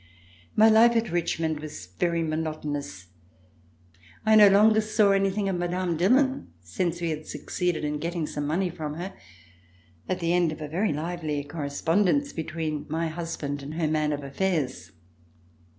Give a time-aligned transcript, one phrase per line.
[0.55, 3.05] My life at Richmond was very monotonous.
[4.25, 5.95] I no longer saw anything of Mme.
[5.95, 9.13] Dillon, since we had succeeded in getting some money from her
[10.09, 14.23] at the end of a very lively correspondence between my husband and her man of
[14.23, 14.89] affairs.